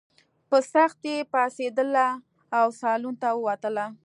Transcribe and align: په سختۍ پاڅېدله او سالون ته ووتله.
په 0.49 0.57
سختۍ 0.73 1.15
پاڅېدله 1.31 2.07
او 2.57 2.65
سالون 2.79 3.15
ته 3.21 3.29
ووتله. 3.35 3.85